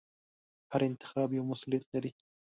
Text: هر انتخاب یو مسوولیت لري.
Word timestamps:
هر 0.71 0.81
انتخاب 0.89 1.29
یو 1.37 1.43
مسوولیت 1.51 1.85
لري. 1.93 2.11